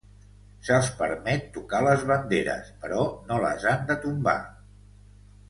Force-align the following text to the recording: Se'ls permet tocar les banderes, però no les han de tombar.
Se'ls 0.69 0.87
permet 1.01 1.45
tocar 1.57 1.81
les 1.89 2.05
banderes, 2.13 2.73
però 2.87 3.05
no 3.29 3.39
les 3.45 3.69
han 3.75 3.87
de 3.93 4.01
tombar. 4.09 4.37